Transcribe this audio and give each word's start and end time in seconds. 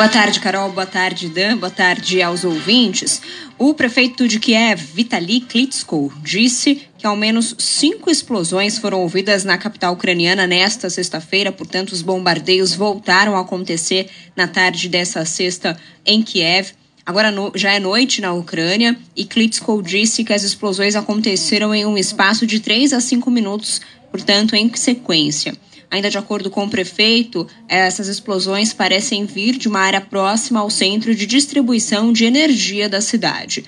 Boa 0.00 0.08
tarde, 0.08 0.40
Carol. 0.40 0.72
Boa 0.72 0.86
tarde, 0.86 1.28
Dan. 1.28 1.58
Boa 1.58 1.70
tarde 1.70 2.22
aos 2.22 2.42
ouvintes. 2.42 3.20
O 3.58 3.74
prefeito 3.74 4.26
de 4.26 4.40
Kiev, 4.40 4.80
Vitaly 4.94 5.42
Klitschko, 5.42 6.10
disse 6.22 6.88
que 6.96 7.06
ao 7.06 7.14
menos 7.14 7.54
cinco 7.58 8.10
explosões 8.10 8.78
foram 8.78 9.02
ouvidas 9.02 9.44
na 9.44 9.58
capital 9.58 9.92
ucraniana 9.92 10.46
nesta 10.46 10.88
sexta-feira. 10.88 11.52
Portanto, 11.52 11.90
os 11.90 12.00
bombardeios 12.00 12.74
voltaram 12.74 13.36
a 13.36 13.42
acontecer 13.42 14.08
na 14.34 14.48
tarde 14.48 14.88
dessa 14.88 15.22
sexta 15.26 15.78
em 16.06 16.22
Kiev. 16.22 16.70
Agora 17.04 17.30
já 17.54 17.74
é 17.74 17.78
noite 17.78 18.22
na 18.22 18.32
Ucrânia 18.32 18.96
e 19.14 19.26
Klitschko 19.26 19.82
disse 19.82 20.24
que 20.24 20.32
as 20.32 20.44
explosões 20.44 20.96
aconteceram 20.96 21.74
em 21.74 21.84
um 21.84 21.98
espaço 21.98 22.46
de 22.46 22.58
três 22.58 22.94
a 22.94 23.02
cinco 23.02 23.30
minutos, 23.30 23.82
portanto, 24.10 24.56
em 24.56 24.74
sequência. 24.74 25.52
Ainda 25.90 26.08
de 26.08 26.16
acordo 26.16 26.50
com 26.50 26.64
o 26.64 26.70
prefeito, 26.70 27.46
essas 27.68 28.06
explosões 28.06 28.72
parecem 28.72 29.26
vir 29.26 29.58
de 29.58 29.66
uma 29.66 29.80
área 29.80 30.00
próxima 30.00 30.60
ao 30.60 30.70
centro 30.70 31.14
de 31.14 31.26
distribuição 31.26 32.12
de 32.12 32.24
energia 32.24 32.88
da 32.88 33.00
cidade. 33.00 33.64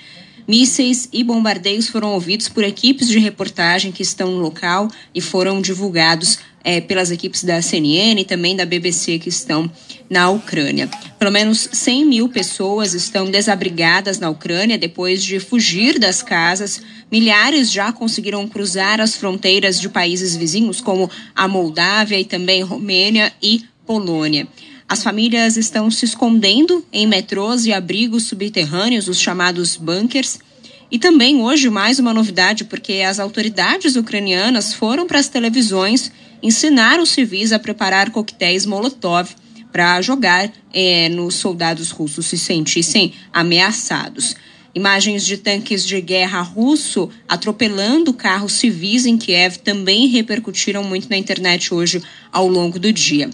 Mísseis 0.47 1.07
e 1.11 1.23
bombardeios 1.23 1.87
foram 1.87 2.13
ouvidos 2.13 2.49
por 2.49 2.63
equipes 2.63 3.07
de 3.07 3.19
reportagem 3.19 3.91
que 3.91 4.03
estão 4.03 4.31
no 4.31 4.39
local 4.39 4.89
e 5.13 5.21
foram 5.21 5.61
divulgados 5.61 6.39
é, 6.63 6.79
pelas 6.79 7.11
equipes 7.11 7.43
da 7.43 7.61
CNN 7.61 8.21
e 8.21 8.25
também 8.25 8.55
da 8.55 8.65
BBC 8.65 9.19
que 9.19 9.29
estão 9.29 9.69
na 10.09 10.29
Ucrânia. 10.29 10.89
Pelo 11.19 11.31
menos 11.31 11.69
100 11.71 12.05
mil 12.05 12.29
pessoas 12.29 12.93
estão 12.93 13.29
desabrigadas 13.29 14.19
na 14.19 14.29
Ucrânia 14.29 14.77
depois 14.77 15.23
de 15.23 15.39
fugir 15.39 15.99
das 15.99 16.21
casas. 16.21 16.81
Milhares 17.11 17.71
já 17.71 17.91
conseguiram 17.91 18.47
cruzar 18.47 19.01
as 19.01 19.15
fronteiras 19.15 19.79
de 19.79 19.89
países 19.89 20.35
vizinhos, 20.35 20.79
como 20.79 21.09
a 21.35 21.47
Moldávia 21.47 22.19
e 22.19 22.25
também 22.25 22.61
Romênia 22.61 23.33
e 23.41 23.63
Polônia. 23.85 24.47
As 24.87 25.01
famílias 25.03 25.57
estão 25.57 25.89
se 25.89 26.05
escondendo 26.05 26.85
em 26.91 27.07
metrôs 27.07 27.65
e 27.65 27.73
abrigos 27.73 28.23
subterrâneos, 28.23 29.07
os 29.07 29.19
chamados 29.19 29.75
bunkers. 29.75 30.39
E 30.91 30.99
também 30.99 31.41
hoje 31.41 31.69
mais 31.69 31.97
uma 31.97 32.13
novidade, 32.13 32.65
porque 32.65 33.01
as 33.01 33.19
autoridades 33.19 33.95
ucranianas 33.95 34.73
foram 34.73 35.07
para 35.07 35.17
as 35.17 35.27
televisões 35.27 36.11
ensinar 36.43 36.99
os 36.99 37.09
civis 37.09 37.53
a 37.53 37.57
preparar 37.57 38.11
coquetéis 38.11 38.65
Molotov 38.65 39.29
para 39.71 39.99
jogar 40.01 40.51
é, 40.71 41.07
nos 41.09 41.35
soldados 41.35 41.89
russos 41.89 42.27
se 42.27 42.37
sentissem 42.37 43.13
ameaçados. 43.31 44.35
Imagens 44.75 45.25
de 45.25 45.37
tanques 45.37 45.85
de 45.85 46.01
guerra 46.01 46.41
russo 46.41 47.09
atropelando 47.27 48.13
carros 48.13 48.53
civis 48.53 49.05
em 49.05 49.17
Kiev 49.17 49.57
também 49.57 50.07
repercutiram 50.07 50.83
muito 50.83 51.09
na 51.09 51.17
internet 51.17 51.73
hoje 51.73 52.03
ao 52.31 52.47
longo 52.47 52.77
do 52.77 52.91
dia. 52.91 53.29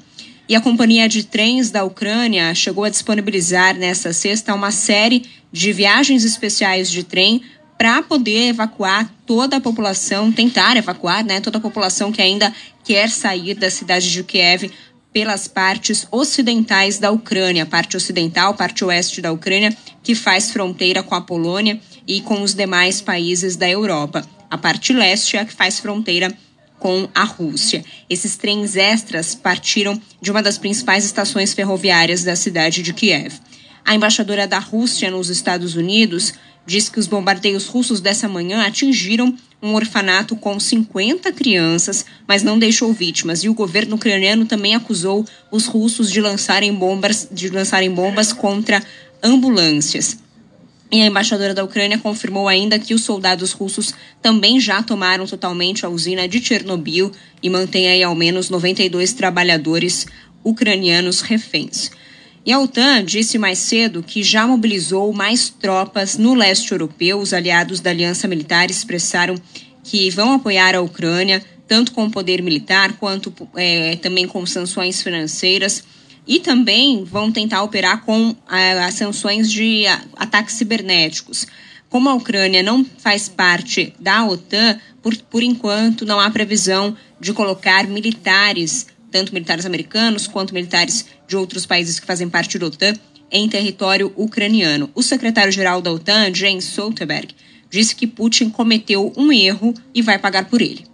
E 0.47 0.55
a 0.55 0.61
companhia 0.61 1.07
de 1.07 1.23
trens 1.23 1.71
da 1.71 1.83
Ucrânia 1.83 2.53
chegou 2.53 2.83
a 2.83 2.89
disponibilizar 2.89 3.75
nesta 3.75 4.11
sexta 4.13 4.53
uma 4.53 4.71
série 4.71 5.23
de 5.51 5.71
viagens 5.71 6.23
especiais 6.23 6.89
de 6.89 7.03
trem 7.03 7.41
para 7.77 8.03
poder 8.03 8.49
evacuar 8.49 9.09
toda 9.25 9.55
a 9.55 9.61
população, 9.61 10.33
tentar 10.33 10.75
evacuar 10.75 11.23
né, 11.23 11.39
toda 11.39 11.59
a 11.59 11.61
população 11.61 12.11
que 12.11 12.21
ainda 12.21 12.53
quer 12.89 13.11
sair 13.11 13.53
da 13.53 13.69
cidade 13.69 14.11
de 14.11 14.23
Kiev 14.23 14.71
pelas 15.13 15.47
partes 15.47 16.07
ocidentais 16.11 16.97
da 16.97 17.11
Ucrânia, 17.11 17.63
parte 17.63 17.95
ocidental, 17.95 18.55
parte 18.55 18.83
oeste 18.83 19.21
da 19.21 19.31
Ucrânia, 19.31 19.77
que 20.01 20.15
faz 20.15 20.49
fronteira 20.49 21.03
com 21.03 21.13
a 21.13 21.21
Polônia 21.21 21.79
e 22.07 22.19
com 22.19 22.41
os 22.41 22.55
demais 22.55 22.99
países 22.99 23.55
da 23.55 23.69
Europa. 23.69 24.27
A 24.49 24.57
parte 24.57 24.91
leste 24.91 25.37
é 25.37 25.41
a 25.41 25.45
que 25.45 25.53
faz 25.53 25.79
fronteira 25.79 26.35
com 26.79 27.07
a 27.13 27.25
Rússia. 27.25 27.85
Esses 28.09 28.35
trens 28.35 28.75
extras 28.75 29.35
partiram 29.35 30.01
de 30.19 30.31
uma 30.31 30.41
das 30.41 30.57
principais 30.57 31.05
estações 31.05 31.53
ferroviárias 31.53 32.23
da 32.23 32.35
cidade 32.35 32.81
de 32.81 32.91
Kiev. 32.91 33.35
A 33.85 33.93
embaixadora 33.93 34.47
da 34.47 34.57
Rússia 34.57 35.11
nos 35.11 35.29
Estados 35.29 35.75
Unidos 35.75 36.33
diz 36.69 36.87
que 36.87 36.99
os 36.99 37.07
bombardeios 37.07 37.65
russos 37.65 37.99
dessa 37.99 38.29
manhã 38.29 38.61
atingiram 38.61 39.35
um 39.61 39.73
orfanato 39.73 40.35
com 40.35 40.59
50 40.59 41.31
crianças, 41.33 42.05
mas 42.27 42.43
não 42.43 42.59
deixou 42.59 42.93
vítimas. 42.93 43.43
E 43.43 43.49
o 43.49 43.55
governo 43.55 43.95
ucraniano 43.95 44.45
também 44.45 44.75
acusou 44.75 45.25
os 45.51 45.65
russos 45.65 46.11
de 46.11 46.21
lançarem 46.21 46.71
bombas, 46.71 47.27
de 47.31 47.49
lançarem 47.49 47.89
bombas 47.89 48.31
contra 48.31 48.83
ambulâncias. 49.21 50.19
E 50.91 51.01
a 51.01 51.07
embaixadora 51.07 51.53
da 51.53 51.63
Ucrânia 51.63 51.97
confirmou 51.97 52.47
ainda 52.47 52.79
que 52.79 52.93
os 52.93 53.03
soldados 53.03 53.51
russos 53.51 53.93
também 54.21 54.59
já 54.59 54.81
tomaram 54.81 55.25
totalmente 55.25 55.85
a 55.85 55.89
usina 55.89 56.27
de 56.27 56.43
Chernobyl 56.43 57.11
e 57.41 57.49
mantém 57.49 57.89
aí 57.89 58.03
ao 58.03 58.15
menos 58.15 58.49
92 58.49 59.13
trabalhadores 59.13 60.05
ucranianos 60.43 61.21
reféns. 61.21 61.91
E 62.45 62.53
a 62.53 62.59
OTAN 62.59 63.03
disse 63.03 63.37
mais 63.37 63.59
cedo 63.59 64.01
que 64.01 64.23
já 64.23 64.47
mobilizou 64.47 65.11
mais 65.11 65.49
tropas 65.49 66.17
no 66.17 66.33
leste 66.33 66.71
europeu. 66.71 67.19
Os 67.19 67.33
aliados 67.33 67.79
da 67.79 67.89
aliança 67.89 68.27
militar 68.27 68.71
expressaram 68.71 69.35
que 69.83 70.09
vão 70.09 70.33
apoiar 70.33 70.75
a 70.75 70.81
Ucrânia, 70.81 71.43
tanto 71.67 71.91
com 71.91 72.09
poder 72.09 72.41
militar 72.41 72.93
quanto 72.93 73.33
é, 73.55 73.97
também 73.97 74.27
com 74.27 74.45
sanções 74.45 75.01
financeiras. 75.01 75.83
E 76.25 76.39
também 76.39 77.03
vão 77.03 77.31
tentar 77.31 77.63
operar 77.63 78.03
com 78.03 78.35
as 78.47 78.93
sanções 78.93 79.51
de 79.51 79.85
ataques 80.15 80.55
cibernéticos. 80.55 81.45
Como 81.89 82.07
a 82.07 82.13
Ucrânia 82.13 82.61
não 82.61 82.85
faz 82.99 83.27
parte 83.27 83.93
da 83.99 84.25
OTAN, 84.25 84.79
por, 85.01 85.15
por 85.17 85.41
enquanto 85.41 86.05
não 86.05 86.19
há 86.19 86.29
previsão 86.29 86.95
de 87.19 87.33
colocar 87.33 87.87
militares 87.87 88.87
tanto 89.11 89.33
militares 89.33 89.65
americanos 89.65 90.27
quanto 90.27 90.53
militares 90.53 91.05
de 91.27 91.35
outros 91.35 91.65
países 91.65 91.99
que 91.99 92.05
fazem 92.05 92.29
parte 92.29 92.57
da 92.57 92.65
OTAN, 92.65 92.93
em 93.31 93.47
território 93.47 94.11
ucraniano. 94.15 94.89
O 94.95 95.03
secretário-geral 95.03 95.81
da 95.81 95.91
OTAN, 95.91 96.33
Jens 96.33 96.65
Stoltenberg, 96.65 97.35
disse 97.69 97.95
que 97.95 98.07
Putin 98.07 98.49
cometeu 98.49 99.13
um 99.15 99.31
erro 99.31 99.73
e 99.93 100.01
vai 100.01 100.17
pagar 100.17 100.45
por 100.45 100.61
ele. 100.61 100.88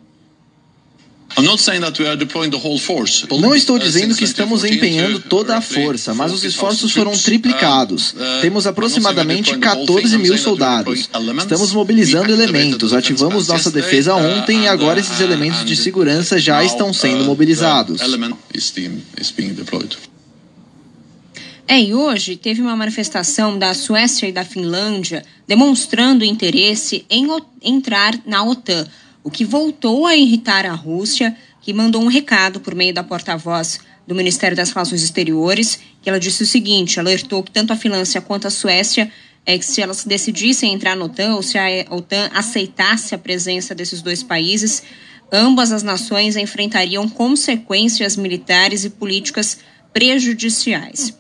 Não 3.40 3.56
estou 3.56 3.76
uh, 3.76 3.80
dizendo 3.80 4.16
que 4.16 4.24
estamos 4.24 4.64
empenhando 4.64 5.20
toda 5.20 5.58
a 5.58 5.62
força, 5.62 6.14
mas 6.14 6.32
os 6.32 6.44
esforços 6.44 6.92
foram 6.92 7.12
triplicados. 7.12 8.12
Uh, 8.12 8.16
uh, 8.16 8.42
Temos 8.42 8.66
aproximadamente 8.66 9.58
14 9.58 10.18
mil 10.18 10.38
soldados. 10.38 11.10
Estamos 11.38 11.74
mobilizando 11.74 12.32
elementos. 12.32 12.94
Ativamos 12.94 13.48
nossa 13.48 13.70
defesa 13.70 14.16
ontem 14.16 14.64
e 14.64 14.68
agora 14.68 15.00
esses 15.00 15.20
elementos 15.20 15.66
de 15.66 15.76
segurança 15.76 16.40
já 16.40 16.64
estão 16.64 16.94
sendo 16.94 17.26
mobilizados. 17.26 18.02
É, 21.68 21.82
e 21.82 21.94
hoje 21.96 22.36
teve 22.36 22.62
uma 22.62 22.76
manifestação 22.76 23.58
da 23.58 23.74
Suécia 23.74 24.28
e 24.28 24.32
da 24.32 24.46
Finlândia 24.46 25.24
demonstrando 25.48 26.24
interesse 26.24 27.06
em 27.10 27.28
entrar 27.62 28.14
na 28.26 28.44
OTAN 28.44 28.88
o 29.26 29.32
que 29.32 29.44
voltou 29.44 30.06
a 30.06 30.16
irritar 30.16 30.68
a 30.68 30.74
Rússia, 30.74 31.36
que 31.60 31.74
mandou 31.74 32.00
um 32.04 32.08
recado 32.08 32.60
por 32.60 32.76
meio 32.76 32.94
da 32.94 33.04
porta-voz 33.04 33.80
do 34.06 34.14
Ministério 34.14 34.56
das 34.56 34.70
Relações 34.70 35.02
Exteriores, 35.02 35.80
que 36.00 36.08
ela 36.08 36.20
disse 36.20 36.44
o 36.44 36.46
seguinte: 36.46 37.00
alertou 37.00 37.42
que 37.42 37.50
tanto 37.50 37.74
a 37.74 37.76
Finlândia 37.76 38.22
quanto 38.22 38.48
a 38.48 38.52
Suécia 38.52 39.12
é 39.44 39.58
que 39.58 39.66
se 39.66 39.82
elas 39.82 40.06
decidissem 40.06 40.72
entrar 40.72 40.96
na 40.96 41.06
OTAN 41.06 41.34
ou 41.34 41.42
se 41.42 41.58
a 41.58 41.66
OTAN 41.90 42.30
aceitasse 42.36 43.16
a 43.16 43.18
presença 43.18 43.74
desses 43.74 44.04
dois 44.04 44.22
países, 44.22 44.84
ambas 45.32 45.72
as 45.72 45.82
nações 45.82 46.36
enfrentariam 46.36 47.10
consequências 47.10 48.16
militares 48.16 48.86
e 48.86 48.92
políticas 48.92 49.58
prejudiciais. 49.92 51.18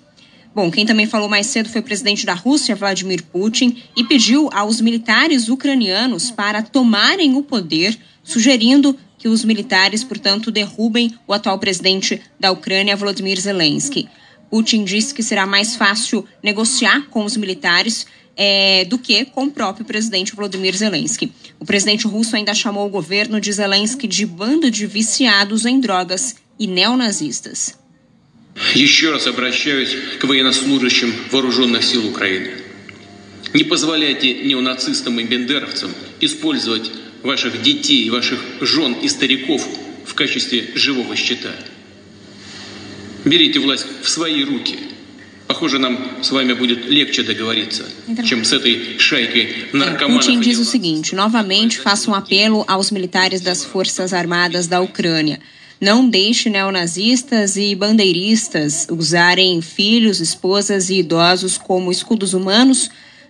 Bom, 0.55 0.71
quem 0.71 0.85
também 0.85 1.05
falou 1.05 1.27
mais 1.27 1.47
cedo 1.47 1.67
foi 1.67 1.81
o 1.81 1.83
presidente 1.83 2.25
da 2.25 2.33
Rússia, 2.33 2.77
Vladimir 2.77 3.21
Putin, 3.23 3.83
e 3.93 4.05
pediu 4.05 4.49
aos 4.53 4.79
militares 4.79 5.49
ucranianos 5.49 6.31
para 6.31 6.63
tomarem 6.63 7.35
o 7.35 7.43
poder, 7.43 7.99
sugerindo 8.23 8.97
que 9.17 9.27
os 9.27 9.43
militares, 9.43 10.01
portanto, 10.01 10.49
derrubem 10.49 11.13
o 11.27 11.33
atual 11.33 11.59
presidente 11.59 12.21
da 12.39 12.53
Ucrânia, 12.53 12.95
Volodymyr 12.95 13.37
Zelensky. 13.37 14.07
Putin 14.49 14.85
disse 14.85 15.13
que 15.13 15.21
será 15.21 15.45
mais 15.45 15.75
fácil 15.75 16.25
negociar 16.41 17.07
com 17.09 17.25
os 17.25 17.35
militares 17.35 18.07
é, 18.37 18.85
do 18.85 18.97
que 18.97 19.25
com 19.25 19.45
o 19.45 19.51
próprio 19.51 19.85
presidente 19.85 20.33
Volodymyr 20.33 20.77
Zelensky. 20.77 21.33
O 21.59 21.65
presidente 21.65 22.07
russo 22.07 22.33
ainda 22.33 22.53
chamou 22.53 22.87
o 22.87 22.89
governo 22.89 23.41
de 23.41 23.51
Zelensky 23.51 24.07
de 24.07 24.25
bando 24.25 24.71
de 24.71 24.87
viciados 24.87 25.65
em 25.65 25.81
drogas 25.81 26.37
e 26.57 26.65
neonazistas. 26.65 27.84
Еще 28.73 29.11
раз 29.11 29.27
обращаюсь 29.27 29.95
к 30.19 30.23
военнослужащим 30.23 31.13
вооруженных 31.31 31.83
сил 31.83 32.07
Украины. 32.07 32.51
Не 33.53 33.63
позволяйте 33.63 34.33
неонацистам 34.33 35.19
и 35.19 35.23
бендеровцам 35.23 35.91
использовать 36.19 36.91
ваших 37.23 37.61
детей, 37.61 38.09
ваших 38.09 38.39
жен 38.61 38.93
и 38.93 39.07
стариков 39.07 39.65
в 40.05 40.13
качестве 40.13 40.71
живого 40.75 41.15
щита. 41.15 41.51
Берите 43.25 43.59
власть 43.59 43.85
в 44.01 44.09
свои 44.09 44.43
руки. 44.43 44.77
Похоже, 45.47 45.79
нам 45.79 45.97
с 46.21 46.31
вами 46.31 46.53
будет 46.53 46.85
легче 46.85 47.23
договориться, 47.23 47.85
чем 48.27 48.43
с 48.43 48.53
этой 48.53 48.97
шайкой 48.99 49.67
наркоманов. 49.73 50.25
Putin 50.25 50.41
diz 50.41 50.59
o 50.59 50.65
seguinte: 50.65 51.15
novamente 51.15 51.79
faço 51.79 52.11
um 52.11 52.15
apelo 52.15 52.65
aos 52.67 52.91
militares 52.91 53.41
das 53.41 53.63
Forças 53.63 54.11
Armadas 54.11 54.67
da 54.67 54.81
Ucrânia. 54.81 55.39
Não 55.79 56.07
deixe 56.07 56.49
neonazistas 56.49 57.57
e 57.57 57.75
bandeiristas 57.75 58.87
usarem 58.89 59.61
filhos, 59.61 60.19
esposas 60.19 60.89
e 60.89 60.99
idosos 60.99 61.57
como 61.57 61.91
escudos 61.91 62.33
humanos. 62.33 62.89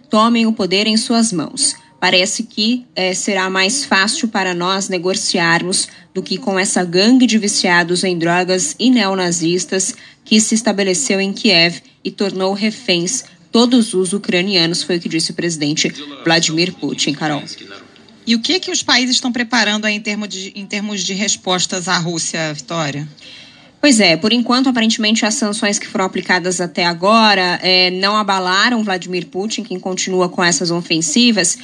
Tomem 0.10 0.46
o 0.46 0.54
poder 0.54 0.88
em 0.88 0.98
suas 0.98 1.34
mãos. 1.34 1.76
Parece 2.00 2.44
que 2.44 2.86
é, 2.96 3.14
será 3.14 3.50
mais 3.50 3.84
fácil 3.84 4.28
para 4.28 4.54
nós 4.54 4.90
negociarmos 4.90 5.88
do 6.14 6.22
que 6.22 6.38
com 6.38 6.60
essa 6.60 6.84
gangue 6.84 7.26
de 7.26 7.38
viciados 7.38 8.04
em 8.04 8.18
drogas 8.18 8.76
e 8.78 8.92
neonazistas 8.92 9.96
que 10.24 10.40
se 10.40 10.54
estabeleceu 10.54 11.20
em 11.20 11.34
Kiev 11.34 11.82
e 12.04 12.12
tornou 12.12 12.54
reféns 12.54 13.24
todos 13.52 13.94
os 13.94 14.12
ucranianos, 14.12 14.84
foi 14.84 14.98
o 14.98 15.00
que 15.00 15.08
disse 15.08 15.32
o 15.32 15.34
presidente 15.34 15.88
Vladimir 16.26 16.74
Putin. 16.74 17.14
Carol. 17.14 17.42
E 18.28 18.36
o 18.36 18.40
que 18.40 18.60
que 18.60 18.72
os 18.72 18.82
países 18.82 19.16
estão 19.16 19.32
preparando 19.32 19.86
aí 19.86 19.96
em 19.96 20.02
termos 20.02 20.30
de, 20.30 20.52
em 20.56 20.66
termos 20.66 21.04
de 21.04 21.14
respostas 21.14 21.88
à 21.88 21.98
Rússia, 21.98 22.54
Vitória? 22.54 23.08
Pois 23.80 24.00
é, 24.00 24.18
por 24.18 24.34
enquanto, 24.34 24.68
aparentemente, 24.68 25.28
as 25.28 25.36
sanções 25.36 25.78
que 25.78 25.86
foram 25.86 26.06
aplicadas 26.06 26.60
até 26.60 26.86
agora 26.86 27.60
é, 27.62 27.92
não 27.92 28.18
abalaram 28.18 28.84
Vladimir 28.84 29.28
Putin, 29.28 29.62
quem 29.62 29.80
continua 29.80 30.28
com 30.28 30.44
essas 30.44 30.72
ofensivas. 30.72 31.56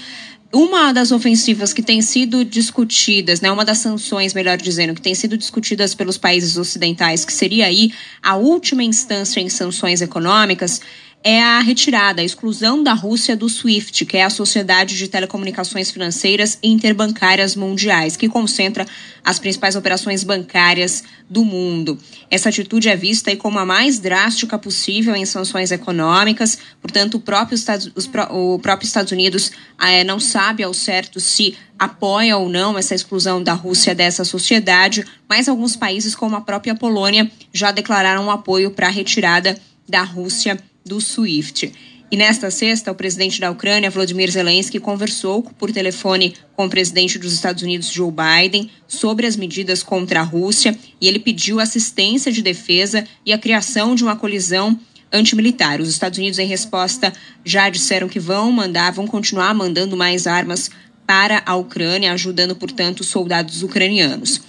Uma 0.53 0.91
das 0.91 1.11
ofensivas 1.11 1.73
que 1.73 1.81
tem 1.81 1.99
sido 2.01 2.45
discutidas, 2.45 3.41
né, 3.41 3.49
uma 3.49 3.65
das 3.65 3.79
sanções, 3.79 4.33
melhor 4.33 4.57
dizendo, 4.57 4.93
que 4.93 5.01
tem 5.01 5.15
sido 5.15 5.35
discutidas 5.37 5.95
pelos 5.95 6.17
países 6.17 6.57
ocidentais, 6.57 7.25
que 7.25 7.33
seria 7.33 7.65
aí 7.65 7.91
a 8.21 8.35
última 8.35 8.83
instância 8.83 9.39
em 9.39 9.49
sanções 9.49 10.01
econômicas, 10.01 10.79
é 11.23 11.41
a 11.41 11.59
retirada, 11.59 12.21
a 12.21 12.25
exclusão 12.25 12.81
da 12.81 12.93
Rússia 12.93 13.35
do 13.35 13.47
SWIFT, 13.47 14.05
que 14.05 14.17
é 14.17 14.23
a 14.23 14.29
Sociedade 14.29 14.97
de 14.97 15.07
Telecomunicações 15.07 15.91
Financeiras 15.91 16.57
Interbancárias 16.63 17.55
Mundiais, 17.55 18.17
que 18.17 18.27
concentra 18.27 18.87
as 19.23 19.37
principais 19.37 19.75
operações 19.75 20.23
bancárias 20.23 21.03
do 21.29 21.45
mundo. 21.45 21.97
Essa 22.29 22.49
atitude 22.49 22.89
é 22.89 22.95
vista 22.95 23.35
como 23.35 23.59
a 23.59 23.65
mais 23.65 23.99
drástica 23.99 24.57
possível 24.57 25.15
em 25.15 25.25
sanções 25.25 25.71
econômicas, 25.71 26.57
portanto, 26.81 27.15
o 27.15 27.19
próprio 27.19 27.55
Estados, 27.55 27.91
os, 27.95 28.09
o 28.31 28.57
próprio 28.57 28.87
Estados 28.87 29.11
Unidos 29.11 29.51
eh, 29.79 30.03
não 30.03 30.19
sabe 30.19 30.63
ao 30.63 30.73
certo 30.73 31.19
se 31.19 31.55
apoia 31.77 32.35
ou 32.37 32.49
não 32.49 32.77
essa 32.77 32.95
exclusão 32.95 33.43
da 33.43 33.53
Rússia 33.53 33.93
dessa 33.93 34.23
sociedade, 34.23 35.05
mas 35.29 35.47
alguns 35.47 35.75
países, 35.75 36.15
como 36.15 36.35
a 36.35 36.41
própria 36.41 36.73
Polônia, 36.73 37.29
já 37.53 37.71
declararam 37.71 38.31
apoio 38.31 38.71
para 38.71 38.87
a 38.87 38.91
retirada 38.91 39.55
da 39.87 40.03
Rússia 40.03 40.57
do 40.85 40.99
SWIFT. 40.99 41.71
E 42.11 42.17
nesta 42.17 42.51
sexta, 42.51 42.91
o 42.91 42.95
presidente 42.95 43.39
da 43.39 43.49
Ucrânia, 43.49 43.89
Volodymyr 43.89 44.29
Zelensky, 44.29 44.79
conversou 44.79 45.41
por 45.41 45.71
telefone 45.71 46.35
com 46.57 46.65
o 46.65 46.69
presidente 46.69 47.17
dos 47.17 47.31
Estados 47.31 47.63
Unidos, 47.63 47.89
Joe 47.89 48.11
Biden, 48.11 48.69
sobre 48.85 49.25
as 49.25 49.37
medidas 49.37 49.81
contra 49.81 50.19
a 50.19 50.23
Rússia 50.23 50.77
e 50.99 51.07
ele 51.07 51.19
pediu 51.19 51.61
assistência 51.61 52.29
de 52.29 52.41
defesa 52.41 53.07
e 53.25 53.31
a 53.31 53.37
criação 53.37 53.95
de 53.95 54.03
uma 54.03 54.17
colisão 54.17 54.77
antimilitar. 55.09 55.79
Os 55.79 55.87
Estados 55.87 56.19
Unidos, 56.19 56.37
em 56.37 56.47
resposta, 56.47 57.13
já 57.45 57.69
disseram 57.69 58.09
que 58.09 58.19
vão 58.19 58.51
mandar, 58.51 58.91
vão 58.91 59.07
continuar 59.07 59.53
mandando 59.53 59.95
mais 59.95 60.27
armas 60.27 60.69
para 61.07 61.41
a 61.45 61.55
Ucrânia, 61.55 62.11
ajudando, 62.11 62.55
portanto, 62.57 63.05
soldados 63.05 63.63
ucranianos. 63.63 64.41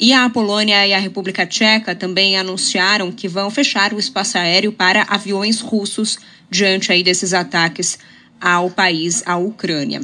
E 0.00 0.12
a 0.12 0.30
Polônia 0.30 0.86
e 0.86 0.94
a 0.94 0.98
República 0.98 1.44
Tcheca 1.44 1.92
também 1.92 2.36
anunciaram 2.36 3.10
que 3.10 3.26
vão 3.26 3.50
fechar 3.50 3.92
o 3.92 3.98
espaço 3.98 4.38
aéreo 4.38 4.70
para 4.70 5.02
aviões 5.08 5.60
russos 5.60 6.18
diante 6.48 6.92
aí 6.92 7.02
desses 7.02 7.32
ataques 7.34 7.98
ao 8.40 8.70
país, 8.70 9.24
à 9.26 9.36
Ucrânia. 9.36 10.00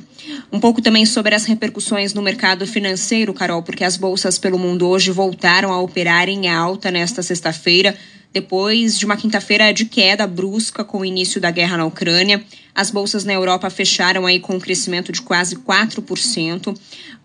Um 0.53 0.59
pouco 0.59 0.83
também 0.83 1.07
sobre 1.07 1.35
as 1.35 1.45
repercussões 1.45 2.13
no 2.13 2.23
mercado 2.23 2.67
financeiro, 2.67 3.33
Carol, 3.33 3.63
porque 3.63 3.85
as 3.85 3.97
bolsas 3.97 4.37
pelo 4.37 4.59
mundo 4.59 4.89
hoje 4.89 5.13
voltaram 5.13 5.73
a 5.73 5.81
operar 5.81 6.29
em 6.29 6.49
alta 6.49 6.91
nesta 6.91 7.23
sexta-feira, 7.23 7.97
depois 8.33 8.99
de 8.99 9.07
uma 9.07 9.17
quinta-feira 9.17 9.73
de 9.73 9.85
queda 9.85 10.27
brusca 10.27 10.83
com 10.83 10.99
o 10.99 11.05
início 11.05 11.41
da 11.41 11.53
guerra 11.53 11.77
na 11.77 11.85
Ucrânia. 11.85 12.45
As 12.75 12.91
bolsas 12.91 13.25
na 13.25 13.33
Europa 13.33 13.71
fecharam 13.71 14.27
aí 14.27 14.41
com 14.41 14.57
um 14.57 14.61
crescimento 14.61 15.13
de 15.13 15.23
quase 15.23 15.57
4%. 15.57 16.77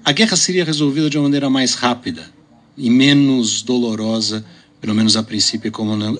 A 0.03 0.11
guerra 0.11 0.35
seria 0.35 0.65
resolvida 0.65 1.09
de 1.09 1.17
uma 1.17 1.23
maneira 1.23 1.49
mais 1.49 1.73
rápida 1.73 2.23
e 2.77 2.89
menos 2.89 3.61
dolorosa 3.61 4.45
pelo 4.81 4.95
menos 4.95 5.17
a 5.17 5.23
princípio, 5.23 5.71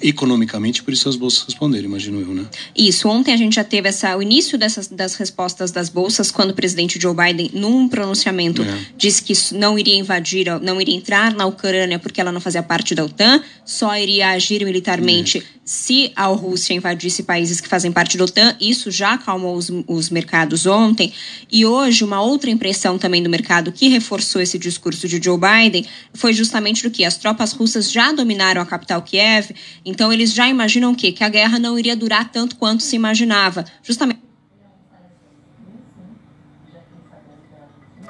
economicamente, 0.02 0.84
por 0.84 0.94
isso 0.94 1.08
as 1.08 1.16
bolsas 1.16 1.44
responderam, 1.46 1.86
imagino 1.86 2.20
eu, 2.20 2.34
né? 2.34 2.46
Isso. 2.76 3.08
Ontem 3.08 3.34
a 3.34 3.38
gente 3.38 3.56
já 3.56 3.64
teve 3.64 3.88
essa, 3.88 4.18
o 4.18 4.22
início 4.22 4.58
dessas, 4.58 4.88
das 4.88 5.16
respostas 5.16 5.72
das 5.72 5.88
bolsas, 5.88 6.30
quando 6.30 6.52
o 6.52 6.54
presidente 6.54 7.00
Joe 7.00 7.16
Biden, 7.16 7.52
num 7.54 7.88
pronunciamento, 7.88 8.62
é. 8.62 8.78
disse 8.98 9.24
que 9.24 9.34
não 9.56 9.80
iria 9.80 9.96
invadir, 9.96 10.48
não 10.62 10.82
iria 10.82 10.96
entrar 10.96 11.34
na 11.34 11.46
Ucrânia 11.46 11.98
porque 11.98 12.20
ela 12.20 12.32
não 12.32 12.42
fazia 12.42 12.62
parte 12.62 12.94
da 12.94 13.06
OTAN, 13.06 13.42
só 13.64 13.96
iria 13.98 14.32
agir 14.32 14.64
militarmente 14.66 15.38
é. 15.38 15.59
Se 15.70 16.12
a 16.16 16.26
Rússia 16.26 16.74
invadisse 16.74 17.22
países 17.22 17.62
que 17.62 17.68
fazem 17.68 17.92
parte 17.92 18.18
da 18.18 18.24
OTAN. 18.24 18.58
Isso 18.60 18.90
já 18.90 19.14
acalmou 19.14 19.56
os, 19.56 19.72
os 19.86 20.10
mercados 20.10 20.66
ontem. 20.66 21.14
E 21.52 21.64
hoje, 21.64 22.04
uma 22.04 22.20
outra 22.20 22.50
impressão 22.50 22.98
também 22.98 23.22
do 23.22 23.30
mercado 23.30 23.72
que 23.72 23.88
reforçou 23.88 24.42
esse 24.42 24.58
discurso 24.58 25.08
de 25.08 25.22
Joe 25.24 25.38
Biden 25.38 25.86
foi 26.12 26.34
justamente 26.34 26.82
do 26.82 26.90
que 26.90 27.06
as 27.06 27.18
tropas 27.18 27.52
russas 27.52 27.92
já 27.92 28.12
dominaram 28.12 28.64
a 28.64 28.66
capital 28.66 29.04
Kiev, 29.04 29.52
então 29.86 30.12
eles 30.12 30.34
já 30.34 30.50
imaginam 30.50 30.92
o 30.92 30.96
quê? 30.96 31.12
Que 31.12 31.24
a 31.24 31.30
guerra 31.30 31.60
não 31.60 31.78
iria 31.78 31.96
durar 31.96 32.32
tanto 32.32 32.56
quanto 32.56 32.82
se 32.82 32.96
imaginava, 32.96 33.64
justamente 33.84 34.29